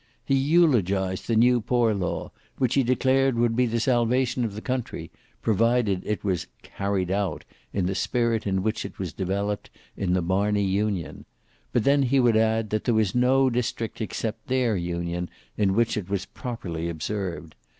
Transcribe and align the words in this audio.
He 0.25 0.33
eulogized 0.33 1.27
the 1.27 1.35
new 1.35 1.61
poor 1.61 1.93
law, 1.93 2.31
which 2.57 2.73
he 2.73 2.81
declared 2.81 3.37
would 3.37 3.55
be 3.55 3.67
the 3.67 3.79
salvation 3.79 4.43
of 4.43 4.55
the 4.55 4.59
country, 4.61 5.11
provided 5.43 6.01
it 6.07 6.23
was 6.23 6.47
"carried 6.63 7.11
out" 7.11 7.45
in 7.71 7.85
the 7.85 7.93
spirit 7.93 8.47
in 8.47 8.63
which 8.63 8.83
it 8.83 8.97
was 8.97 9.13
developed 9.13 9.69
in 9.95 10.13
the 10.13 10.23
Marney 10.23 10.65
Union; 10.65 11.25
but 11.71 11.83
then 11.83 12.01
he 12.01 12.19
would 12.19 12.35
add 12.35 12.71
that 12.71 12.85
there 12.85 12.95
was 12.95 13.13
no 13.13 13.47
district 13.51 14.01
except 14.01 14.47
their 14.47 14.75
union 14.75 15.29
in 15.55 15.75
which 15.75 15.95
it 15.95 16.09
was 16.09 16.25
properly 16.25 16.89
observed. 16.89 17.53